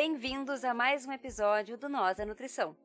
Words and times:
Bem-vindos 0.00 0.62
a 0.62 0.72
mais 0.72 1.04
um 1.06 1.10
episódio 1.10 1.76
do 1.76 1.88
Nós 1.88 2.18
da 2.18 2.24
Nutrição. 2.24 2.76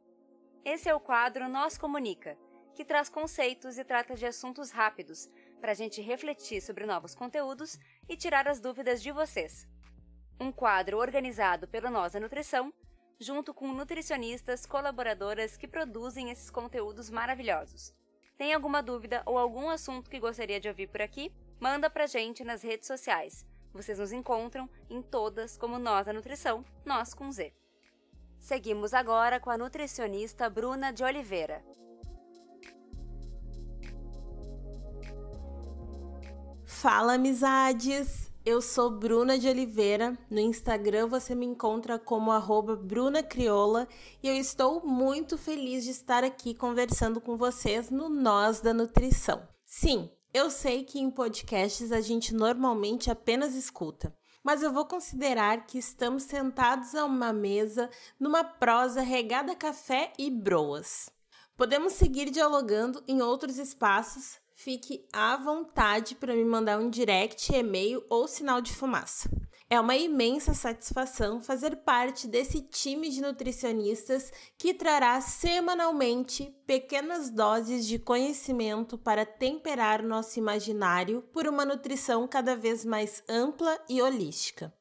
Esse 0.66 0.90
é 0.90 0.96
o 0.96 1.00
quadro 1.00 1.48
Nós 1.48 1.78
Comunica, 1.78 2.36
que 2.74 2.84
traz 2.84 3.08
conceitos 3.08 3.78
e 3.78 3.84
trata 3.84 4.16
de 4.16 4.26
assuntos 4.26 4.72
rápidos 4.72 5.30
para 5.62 5.74
a 5.74 5.76
gente 5.76 6.02
refletir 6.02 6.60
sobre 6.60 6.88
novos 6.88 7.14
conteúdos 7.14 7.78
e 8.10 8.18
tirar 8.18 8.48
as 8.48 8.60
dúvidas 8.60 9.00
de 9.00 9.12
vocês. 9.12 9.68
Um 10.40 10.52
quadro 10.52 10.98
organizado 10.98 11.68
pelo 11.68 11.92
Nós 11.92 12.14
da 12.14 12.20
Nutrição, 12.20 12.74
junto 13.20 13.54
com 13.54 13.68
nutricionistas 13.68 14.66
colaboradoras 14.66 15.56
que 15.56 15.68
produzem 15.68 16.32
esses 16.32 16.50
conteúdos 16.50 17.12
maravilhosos. 17.12 17.94
Tem 18.40 18.56
alguma 18.56 18.82
dúvida 18.82 19.22
ou 19.28 19.38
algum 19.38 19.70
assunto 19.70 20.10
que 20.10 20.20
gostaria 20.20 20.60
de 20.60 20.68
ouvir 20.68 20.88
por 20.88 21.04
aqui? 21.04 21.32
Manda 21.60 21.92
pra 21.92 22.08
gente 22.08 22.44
nas 22.44 22.64
redes 22.64 22.88
sociais. 22.88 23.46
Vocês 23.74 23.98
nos 23.98 24.12
encontram 24.12 24.70
em 24.90 25.02
todas 25.02 25.58
como 25.58 25.80
Nós 25.80 26.06
da 26.06 26.14
Nutrição, 26.14 26.64
nós 26.86 27.14
com 27.14 27.32
Z. 27.32 27.52
Seguimos 28.40 28.94
agora 28.94 29.40
com 29.40 29.50
a 29.50 29.58
nutricionista 29.58 30.50
Bruna 30.50 30.92
de 30.92 31.04
Oliveira. 31.04 31.64
Fala, 36.66 37.14
amizades! 37.14 38.32
Eu 38.46 38.62
sou 38.62 38.92
Bruna 38.92 39.40
de 39.40 39.48
Oliveira. 39.48 40.18
No 40.30 40.40
Instagram 40.40 41.08
você 41.08 41.34
me 41.34 41.46
encontra 41.46 41.98
como 41.98 42.30
arroba 42.30 42.76
Bruna 42.76 43.24
Crioula 43.24 43.88
e 44.22 44.28
eu 44.28 44.36
estou 44.36 44.86
muito 44.86 45.38
feliz 45.38 45.86
de 45.86 45.92
estar 45.92 46.26
aqui 46.26 46.54
conversando 46.54 47.22
com 47.22 47.38
vocês 47.38 47.90
no 47.90 48.10
Nós 48.10 48.60
da 48.60 48.74
Nutrição. 48.74 49.48
Sim, 49.66 50.12
eu 50.34 50.50
sei 50.50 50.84
que 50.84 51.00
em 51.00 51.12
podcasts 51.12 51.92
a 51.92 52.02
gente 52.02 52.34
normalmente 52.34 53.12
apenas 53.12 53.56
escuta, 53.56 54.16
mas 54.44 54.64
eu 54.64 54.74
vou 54.74 54.86
considerar 54.86 55.66
que 55.66 55.78
estamos 55.78 56.24
sentados 56.24 56.96
a 56.96 57.06
uma 57.06 57.32
mesa 57.32 57.90
numa 58.20 58.44
prosa 58.44 59.02
regada 59.02 59.52
a 59.52 59.56
café 59.56 60.12
e 60.18 60.30
broas. 60.30 61.10
Podemos 61.56 61.94
seguir 61.94 62.30
dialogando 62.30 63.04
em 63.08 63.22
outros 63.22 63.58
espaços 63.58 64.42
Fique 64.56 65.06
à 65.12 65.36
vontade 65.36 66.16
para 66.16 66.36
me 66.36 66.46
mandar 66.46 66.80
um 66.80 66.90
direct, 66.90 67.54
e-mail 67.54 68.02
ou 68.10 68.28
sinal 68.28 68.62
de 68.62 68.74
fumaça. 68.74 69.30
É 69.74 69.80
uma 69.80 69.96
imensa 69.96 70.54
satisfação 70.54 71.42
fazer 71.42 71.78
parte 71.78 72.28
desse 72.28 72.62
time 72.62 73.10
de 73.10 73.20
nutricionistas 73.20 74.32
que 74.56 74.72
trará 74.72 75.20
semanalmente 75.20 76.56
pequenas 76.68 77.32
doses 77.32 77.88
de 77.88 77.98
conhecimento 77.98 79.00
para 79.00 79.26
temperar 79.26 80.04
nosso 80.04 80.38
imaginário 80.38 81.24
por 81.34 81.48
uma 81.48 81.66
nutrição 81.66 82.28
cada 82.28 82.56
vez 82.56 82.86
mais 82.86 83.24
ampla 83.28 83.76
e 83.90 84.00
holística. 84.00 84.72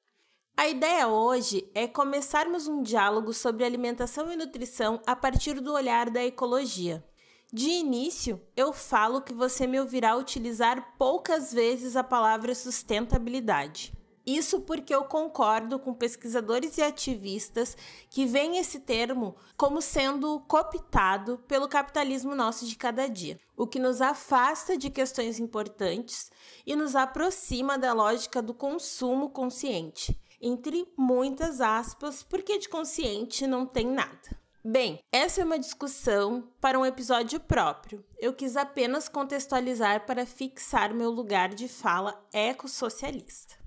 A 0.55 0.69
ideia 0.69 1.09
hoje 1.09 1.67
é 1.75 1.89
começarmos 1.89 2.69
um 2.69 2.83
diálogo 2.83 3.33
sobre 3.33 3.65
alimentação 3.65 4.31
e 4.31 4.37
nutrição 4.37 5.01
a 5.07 5.17
partir 5.17 5.59
do 5.59 5.73
olhar 5.73 6.11
da 6.11 6.23
ecologia. 6.23 7.03
De 7.51 7.71
início, 7.71 8.39
eu 8.55 8.75
falo 8.75 9.23
que 9.23 9.33
você 9.33 9.67
me 9.67 9.81
ouvirá 9.81 10.15
utilizar 10.17 10.99
poucas 10.99 11.51
vezes 11.51 11.97
a 11.97 12.05
palavra 12.05 12.55
sustentabilidade. 12.55 14.02
Isso 14.25 14.61
porque 14.61 14.95
eu 14.95 15.05
concordo 15.05 15.79
com 15.79 15.93
pesquisadores 15.93 16.79
e 16.79 16.83
ativistas 16.83 17.77
que 18.09 18.25
veem 18.25 18.59
esse 18.59 18.81
termo 18.81 19.35
como 19.57 19.83
sendo 19.83 20.39
cooptado 20.41 21.39
pelo 21.49 21.69
capitalismo 21.69 22.35
nosso 22.35 22.65
de 22.65 22.77
cada 22.77 23.09
dia, 23.09 23.39
o 23.57 23.67
que 23.67 23.81
nos 23.81 24.01
afasta 24.01 24.77
de 24.77 24.91
questões 24.91 25.41
importantes 25.41 26.31
e 26.65 26.77
nos 26.77 26.95
aproxima 26.95 27.77
da 27.77 27.93
lógica 27.93 28.41
do 28.41 28.55
consumo 28.55 29.29
consciente, 29.29 30.17
entre 30.41 30.87
muitas 30.97 31.61
aspas, 31.61 32.23
porque 32.23 32.59
de 32.59 32.69
consciente 32.69 33.47
não 33.47 33.67
tem 33.67 33.87
nada. 33.87 34.43
Bem, 34.65 35.01
essa 35.11 35.41
é 35.41 35.45
uma 35.45 35.59
discussão 35.59 36.49
para 36.61 36.79
um 36.79 36.87
episódio 36.87 37.41
próprio. 37.41 38.05
Eu 38.17 38.33
quis 38.33 38.57
apenas 38.57 39.09
contextualizar 39.09 40.07
para 40.07 40.25
fixar 40.25 40.95
meu 40.95 41.11
lugar 41.11 41.49
de 41.49 41.67
fala 41.67 42.25
ecossocialista. 42.33 43.62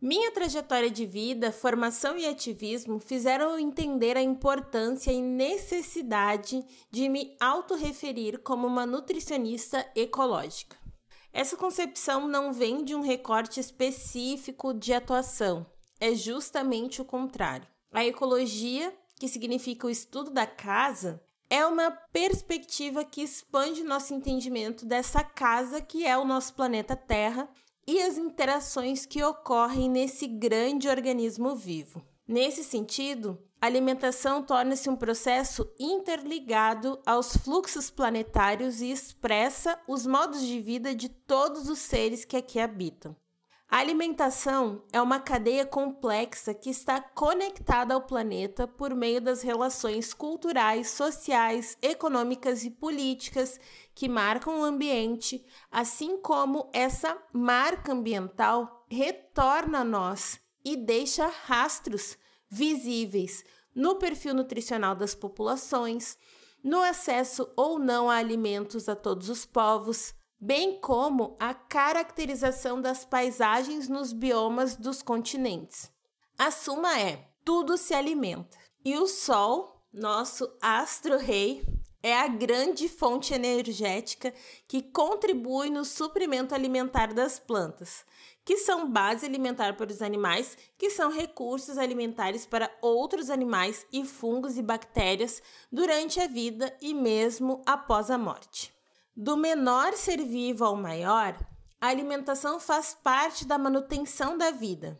Minha 0.00 0.30
trajetória 0.30 0.90
de 0.90 1.04
vida, 1.04 1.50
formação 1.50 2.16
e 2.16 2.26
ativismo 2.26 3.00
fizeram 3.00 3.58
entender 3.58 4.16
a 4.16 4.22
importância 4.22 5.10
e 5.10 5.20
necessidade 5.20 6.64
de 6.90 7.08
me 7.08 7.36
autorreferir 7.40 8.40
como 8.40 8.66
uma 8.66 8.86
nutricionista 8.86 9.84
ecológica. 9.96 10.76
Essa 11.32 11.56
concepção 11.56 12.28
não 12.28 12.52
vem 12.52 12.84
de 12.84 12.94
um 12.94 13.00
recorte 13.00 13.58
específico 13.58 14.72
de 14.72 14.92
atuação, 14.92 15.66
é 16.00 16.14
justamente 16.14 17.02
o 17.02 17.04
contrário. 17.04 17.66
A 17.92 18.04
ecologia 18.04 18.96
que 19.18 19.28
significa 19.28 19.86
o 19.86 19.90
estudo 19.90 20.30
da 20.30 20.46
casa, 20.46 21.20
é 21.50 21.66
uma 21.66 21.90
perspectiva 21.90 23.04
que 23.04 23.22
expande 23.22 23.82
nosso 23.82 24.14
entendimento 24.14 24.86
dessa 24.86 25.24
casa 25.24 25.80
que 25.80 26.06
é 26.06 26.16
o 26.16 26.24
nosso 26.24 26.54
planeta 26.54 26.94
Terra 26.94 27.48
e 27.88 28.02
as 28.02 28.18
interações 28.18 29.06
que 29.06 29.24
ocorrem 29.24 29.88
nesse 29.88 30.26
grande 30.26 30.90
organismo 30.90 31.56
vivo. 31.56 32.04
Nesse 32.26 32.62
sentido, 32.62 33.38
a 33.58 33.64
alimentação 33.64 34.42
torna-se 34.42 34.90
um 34.90 34.94
processo 34.94 35.66
interligado 35.80 37.00
aos 37.06 37.34
fluxos 37.34 37.90
planetários 37.90 38.82
e 38.82 38.90
expressa 38.90 39.80
os 39.88 40.06
modos 40.06 40.42
de 40.42 40.60
vida 40.60 40.94
de 40.94 41.08
todos 41.08 41.70
os 41.70 41.78
seres 41.78 42.26
que 42.26 42.36
aqui 42.36 42.60
habitam. 42.60 43.16
A 43.70 43.80
alimentação 43.80 44.82
é 44.90 45.00
uma 45.00 45.20
cadeia 45.20 45.66
complexa 45.66 46.54
que 46.54 46.70
está 46.70 47.02
conectada 47.02 47.92
ao 47.92 48.00
planeta 48.00 48.66
por 48.66 48.94
meio 48.94 49.20
das 49.20 49.42
relações 49.42 50.14
culturais, 50.14 50.88
sociais, 50.88 51.76
econômicas 51.82 52.64
e 52.64 52.70
políticas 52.70 53.60
que 53.94 54.08
marcam 54.08 54.60
o 54.60 54.64
ambiente, 54.64 55.44
assim 55.70 56.16
como 56.16 56.70
essa 56.72 57.18
marca 57.30 57.92
ambiental 57.92 58.86
retorna 58.88 59.80
a 59.80 59.84
nós 59.84 60.40
e 60.64 60.74
deixa 60.74 61.26
rastros 61.26 62.16
visíveis 62.48 63.44
no 63.74 63.96
perfil 63.96 64.32
nutricional 64.32 64.94
das 64.94 65.14
populações, 65.14 66.16
no 66.64 66.80
acesso 66.80 67.46
ou 67.54 67.78
não 67.78 68.08
a 68.08 68.16
alimentos 68.16 68.88
a 68.88 68.96
todos 68.96 69.28
os 69.28 69.44
povos, 69.44 70.14
bem 70.40 70.80
como 70.80 71.36
a 71.38 71.52
caracterização 71.52 72.80
das 72.80 73.04
paisagens 73.04 73.88
nos 73.88 74.12
biomas 74.12 74.76
dos 74.76 75.02
continentes. 75.02 75.90
A 76.38 76.50
suma 76.50 76.98
é: 76.98 77.28
tudo 77.44 77.76
se 77.76 77.94
alimenta. 77.94 78.56
E 78.84 78.96
o 78.96 79.06
Sol, 79.06 79.82
nosso 79.92 80.48
astro-rei, 80.62 81.62
é 82.02 82.16
a 82.16 82.28
grande 82.28 82.88
fonte 82.88 83.34
energética 83.34 84.32
que 84.68 84.80
contribui 84.82 85.68
no 85.68 85.84
suprimento 85.84 86.54
alimentar 86.54 87.12
das 87.12 87.40
plantas, 87.40 88.04
que 88.44 88.58
são 88.58 88.88
base 88.88 89.26
alimentar 89.26 89.76
para 89.76 89.90
os 89.90 90.00
animais, 90.00 90.56
que 90.78 90.90
são 90.90 91.10
recursos 91.10 91.76
alimentares 91.76 92.46
para 92.46 92.70
outros 92.80 93.30
animais 93.30 93.84
e 93.92 94.04
fungos 94.04 94.56
e 94.56 94.62
bactérias 94.62 95.42
durante 95.72 96.20
a 96.20 96.28
vida 96.28 96.74
e 96.80 96.94
mesmo 96.94 97.60
após 97.66 98.10
a 98.10 98.16
morte. 98.16 98.77
Do 99.20 99.36
menor 99.36 99.94
ser 99.94 100.22
vivo 100.22 100.64
ao 100.64 100.76
maior, 100.76 101.36
a 101.80 101.88
alimentação 101.88 102.60
faz 102.60 102.94
parte 102.94 103.44
da 103.44 103.58
manutenção 103.58 104.38
da 104.38 104.52
vida. 104.52 104.96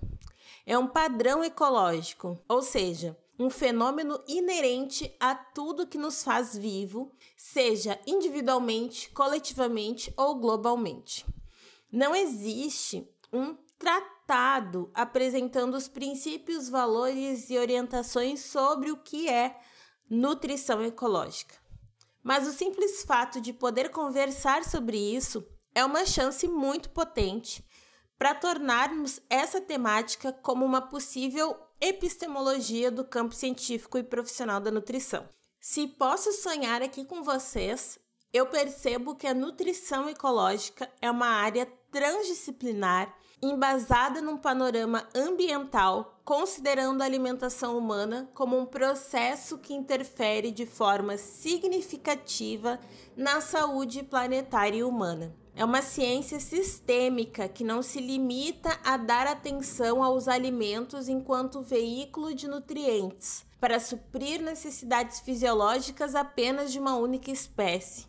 É 0.66 0.76
um 0.76 0.88
padrão 0.88 1.44
ecológico, 1.44 2.36
ou 2.48 2.60
seja, 2.60 3.16
um 3.38 3.48
fenômeno 3.48 4.20
inerente 4.26 5.14
a 5.20 5.36
tudo 5.36 5.86
que 5.86 5.96
nos 5.96 6.24
faz 6.24 6.58
vivo, 6.58 7.12
seja 7.36 7.96
individualmente, 8.04 9.08
coletivamente 9.10 10.12
ou 10.16 10.34
globalmente. 10.34 11.24
Não 11.88 12.12
existe 12.12 13.08
um 13.32 13.56
tratado 13.78 14.90
apresentando 14.94 15.76
os 15.76 15.86
princípios, 15.86 16.68
valores 16.68 17.50
e 17.50 17.56
orientações 17.56 18.40
sobre 18.40 18.90
o 18.90 18.96
que 18.96 19.28
é 19.28 19.60
nutrição 20.10 20.82
ecológica. 20.82 21.67
Mas 22.28 22.46
o 22.46 22.52
simples 22.52 23.04
fato 23.04 23.40
de 23.40 23.54
poder 23.54 23.88
conversar 23.88 24.62
sobre 24.62 24.98
isso 24.98 25.42
é 25.74 25.82
uma 25.82 26.04
chance 26.04 26.46
muito 26.46 26.90
potente 26.90 27.64
para 28.18 28.34
tornarmos 28.34 29.18
essa 29.30 29.62
temática 29.62 30.30
como 30.30 30.62
uma 30.62 30.82
possível 30.82 31.56
epistemologia 31.80 32.90
do 32.90 33.02
campo 33.02 33.34
científico 33.34 33.96
e 33.96 34.02
profissional 34.02 34.60
da 34.60 34.70
nutrição. 34.70 35.26
Se 35.58 35.86
posso 35.86 36.30
sonhar 36.34 36.82
aqui 36.82 37.02
com 37.02 37.22
vocês, 37.22 37.98
eu 38.30 38.44
percebo 38.44 39.16
que 39.16 39.26
a 39.26 39.32
nutrição 39.32 40.06
ecológica 40.06 40.86
é 41.00 41.10
uma 41.10 41.28
área 41.28 41.64
transdisciplinar 41.90 43.16
embasada 43.40 44.20
num 44.20 44.36
panorama 44.36 45.08
ambiental, 45.14 46.17
considerando 46.28 47.00
a 47.00 47.06
alimentação 47.06 47.78
humana 47.78 48.28
como 48.34 48.58
um 48.58 48.66
processo 48.66 49.56
que 49.56 49.72
interfere 49.72 50.50
de 50.50 50.66
forma 50.66 51.16
significativa 51.16 52.78
na 53.16 53.40
saúde 53.40 54.02
planetária 54.02 54.76
e 54.76 54.82
humana. 54.84 55.34
é 55.56 55.64
uma 55.64 55.80
ciência 55.80 56.38
sistêmica 56.38 57.48
que 57.48 57.64
não 57.64 57.82
se 57.82 57.98
limita 57.98 58.78
a 58.84 58.98
dar 58.98 59.26
atenção 59.26 60.04
aos 60.04 60.28
alimentos 60.28 61.08
enquanto 61.08 61.62
veículo 61.62 62.34
de 62.34 62.46
nutrientes, 62.46 63.46
para 63.58 63.80
suprir 63.80 64.42
necessidades 64.42 65.20
fisiológicas 65.20 66.14
apenas 66.14 66.70
de 66.70 66.78
uma 66.78 66.94
única 66.94 67.30
espécie. 67.30 68.06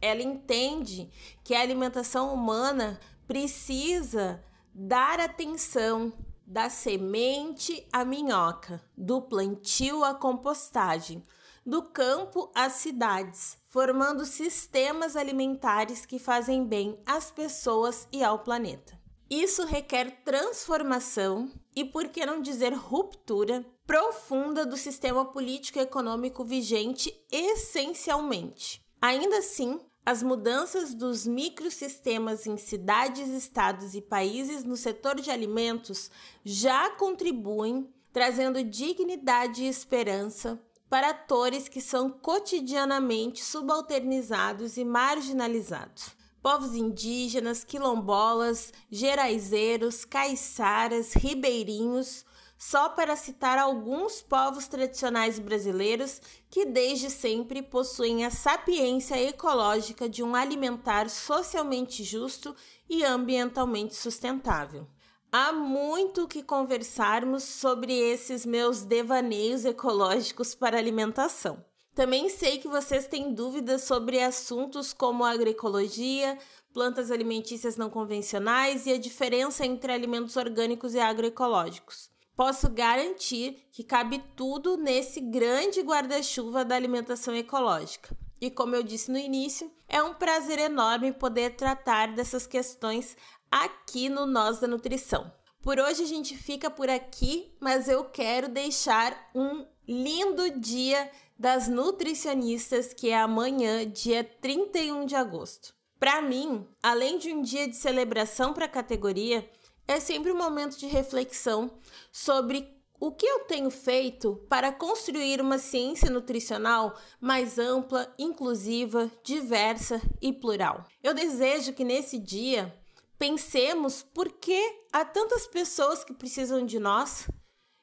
Ela 0.00 0.22
entende 0.22 1.10
que 1.44 1.54
a 1.54 1.60
alimentação 1.60 2.32
humana 2.32 2.98
precisa 3.26 4.42
dar 4.72 5.20
atenção 5.20 6.14
da 6.48 6.70
semente 6.70 7.86
à 7.92 8.06
minhoca, 8.06 8.82
do 8.96 9.20
plantio 9.20 10.02
à 10.02 10.14
compostagem, 10.14 11.22
do 11.64 11.82
campo 11.82 12.50
às 12.54 12.72
cidades, 12.72 13.58
formando 13.68 14.24
sistemas 14.24 15.14
alimentares 15.14 16.06
que 16.06 16.18
fazem 16.18 16.64
bem 16.64 16.98
às 17.04 17.30
pessoas 17.30 18.08
e 18.10 18.24
ao 18.24 18.38
planeta. 18.38 18.98
Isso 19.28 19.66
requer 19.66 20.22
transformação 20.24 21.52
e, 21.76 21.84
por 21.84 22.08
que 22.08 22.24
não 22.24 22.40
dizer 22.40 22.72
ruptura, 22.72 23.62
profunda 23.86 24.64
do 24.64 24.78
sistema 24.78 25.26
político 25.26 25.78
e 25.78 25.82
econômico 25.82 26.46
vigente 26.46 27.14
essencialmente. 27.30 28.82
Ainda 29.02 29.36
assim, 29.36 29.78
as 30.08 30.22
mudanças 30.22 30.94
dos 30.94 31.26
microsistemas 31.26 32.46
em 32.46 32.56
cidades, 32.56 33.28
estados 33.28 33.94
e 33.94 34.00
países 34.00 34.64
no 34.64 34.74
setor 34.74 35.20
de 35.20 35.30
alimentos 35.30 36.10
já 36.42 36.88
contribuem, 36.88 37.86
trazendo 38.10 38.64
dignidade 38.64 39.64
e 39.64 39.68
esperança 39.68 40.58
para 40.88 41.10
atores 41.10 41.68
que 41.68 41.82
são 41.82 42.08
cotidianamente 42.08 43.44
subalternizados 43.44 44.78
e 44.78 44.84
marginalizados. 44.84 46.16
Povos 46.40 46.74
indígenas, 46.74 47.62
quilombolas, 47.62 48.72
geraizeiros, 48.90 50.06
caiçaras, 50.06 51.12
ribeirinhos, 51.12 52.24
só 52.58 52.88
para 52.88 53.14
citar 53.14 53.56
alguns 53.56 54.20
povos 54.20 54.66
tradicionais 54.66 55.38
brasileiros 55.38 56.20
que 56.50 56.66
desde 56.66 57.08
sempre 57.08 57.62
possuem 57.62 58.24
a 58.24 58.30
sapiência 58.30 59.16
ecológica 59.22 60.08
de 60.08 60.24
um 60.24 60.34
alimentar 60.34 61.08
socialmente 61.08 62.02
justo 62.02 62.54
e 62.90 63.04
ambientalmente 63.04 63.94
sustentável. 63.94 64.88
Há 65.30 65.52
muito 65.52 66.26
que 66.26 66.42
conversarmos 66.42 67.44
sobre 67.44 67.92
esses 67.92 68.44
meus 68.44 68.82
devaneios 68.82 69.64
ecológicos 69.64 70.54
para 70.54 70.78
alimentação. 70.78 71.64
Também 71.94 72.28
sei 72.28 72.58
que 72.58 72.66
vocês 72.66 73.06
têm 73.06 73.34
dúvidas 73.34 73.84
sobre 73.84 74.20
assuntos 74.20 74.92
como 74.92 75.24
agroecologia, 75.24 76.38
plantas 76.72 77.10
alimentícias 77.10 77.76
não 77.76 77.90
convencionais 77.90 78.86
e 78.86 78.92
a 78.92 78.98
diferença 78.98 79.66
entre 79.66 79.92
alimentos 79.92 80.36
orgânicos 80.36 80.94
e 80.94 81.00
agroecológicos 81.00 82.17
posso 82.38 82.70
garantir 82.70 83.66
que 83.72 83.82
cabe 83.82 84.22
tudo 84.36 84.76
nesse 84.76 85.20
grande 85.20 85.80
guarda-chuva 85.80 86.64
da 86.64 86.76
alimentação 86.76 87.34
ecológica. 87.34 88.16
E 88.40 88.48
como 88.48 88.76
eu 88.76 88.82
disse 88.84 89.10
no 89.10 89.18
início, 89.18 89.68
é 89.88 90.00
um 90.04 90.14
prazer 90.14 90.60
enorme 90.60 91.10
poder 91.10 91.56
tratar 91.56 92.14
dessas 92.14 92.46
questões 92.46 93.16
aqui 93.50 94.08
no 94.08 94.24
Nós 94.24 94.60
da 94.60 94.68
Nutrição. 94.68 95.32
Por 95.60 95.80
hoje 95.80 96.04
a 96.04 96.06
gente 96.06 96.36
fica 96.36 96.70
por 96.70 96.88
aqui, 96.88 97.52
mas 97.60 97.88
eu 97.88 98.04
quero 98.04 98.48
deixar 98.48 99.30
um 99.34 99.66
lindo 99.88 100.60
dia 100.60 101.10
das 101.36 101.66
nutricionistas, 101.66 102.94
que 102.94 103.10
é 103.10 103.18
amanhã, 103.18 103.84
dia 103.84 104.22
31 104.22 105.06
de 105.06 105.16
agosto. 105.16 105.74
Para 105.98 106.22
mim, 106.22 106.64
além 106.80 107.18
de 107.18 107.32
um 107.32 107.42
dia 107.42 107.66
de 107.66 107.74
celebração 107.74 108.54
para 108.54 108.66
a 108.66 108.68
categoria, 108.68 109.44
é 109.88 109.98
sempre 109.98 110.30
um 110.30 110.36
momento 110.36 110.78
de 110.78 110.86
reflexão 110.86 111.72
sobre 112.12 112.76
o 113.00 113.10
que 113.10 113.26
eu 113.26 113.40
tenho 113.44 113.70
feito 113.70 114.36
para 114.48 114.70
construir 114.70 115.40
uma 115.40 115.56
ciência 115.56 116.10
nutricional 116.10 116.94
mais 117.20 117.58
ampla, 117.58 118.12
inclusiva, 118.18 119.10
diversa 119.24 120.02
e 120.20 120.32
plural. 120.32 120.84
Eu 121.02 121.14
desejo 121.14 121.72
que 121.72 121.84
nesse 121.84 122.18
dia 122.18 122.74
pensemos 123.18 124.02
por 124.02 124.28
que 124.32 124.60
há 124.92 125.04
tantas 125.04 125.46
pessoas 125.46 126.04
que 126.04 126.12
precisam 126.12 126.66
de 126.66 126.78
nós 126.78 127.26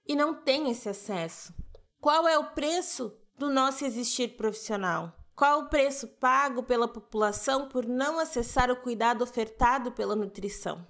e 0.08 0.16
não 0.16 0.36
têm 0.36 0.70
esse 0.70 0.88
acesso. 0.88 1.54
Qual 2.00 2.28
é 2.28 2.38
o 2.38 2.52
preço 2.52 3.12
do 3.38 3.50
nosso 3.50 3.84
existir 3.84 4.36
profissional? 4.38 5.12
Qual 5.36 5.62
o 5.62 5.70
preço 5.70 6.08
pago 6.08 6.62
pela 6.62 6.88
população 6.88 7.68
por 7.68 7.86
não 7.86 8.20
acessar 8.20 8.70
o 8.70 8.76
cuidado 8.76 9.24
ofertado 9.24 9.92
pela 9.92 10.16
nutrição? 10.16 10.86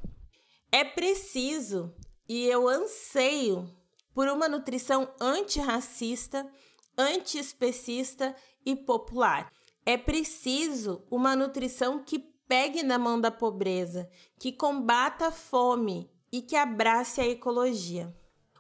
É 0.72 0.84
preciso 0.84 1.94
e 2.28 2.46
eu 2.46 2.68
anseio 2.68 3.70
por 4.14 4.28
uma 4.28 4.48
nutrição 4.48 5.08
antirracista, 5.20 6.50
antiespecista 6.98 8.36
e 8.66 8.76
popular. 8.76 9.52
É 9.86 9.98
preciso 9.98 11.04
uma 11.12 11.36
nutrição 11.36 12.04
que 12.04 12.20
pegue 12.48 12.84
na 12.84 12.98
mão 12.98 13.20
da 13.20 13.30
pobreza, 13.30 14.10
que 14.40 14.52
combata 14.52 15.28
a 15.28 15.32
fome 15.32 16.10
e 16.32 16.42
que 16.42 16.56
abrace 16.56 17.22
a 17.22 17.28
ecologia. 17.28 18.16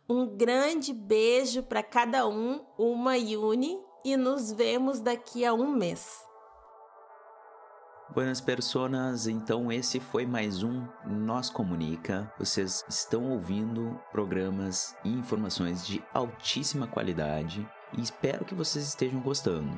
Um 0.07 0.27
grande 0.37 0.93
beijo 0.93 1.63
para 1.63 1.81
cada 1.81 2.27
um, 2.27 2.63
uma 2.77 3.17
Yuni, 3.17 3.79
e 4.03 4.15
nos 4.15 4.51
vemos 4.51 4.99
daqui 4.99 5.43
a 5.43 5.51
um 5.51 5.67
mês. 5.71 6.23
Buenas 8.15 8.39
personas, 8.39 9.27
então 9.27 9.69
esse 9.69 9.99
foi 9.99 10.25
mais 10.25 10.63
um 10.63 10.87
Nós 11.05 11.49
Comunica. 11.49 12.31
Vocês 12.39 12.81
estão 12.87 13.29
ouvindo 13.29 13.99
programas 14.09 14.95
e 15.03 15.09
informações 15.09 15.85
de 15.85 16.01
altíssima 16.13 16.87
qualidade 16.87 17.69
e 17.91 18.01
espero 18.01 18.45
que 18.45 18.55
vocês 18.55 18.87
estejam 18.87 19.19
gostando. 19.19 19.77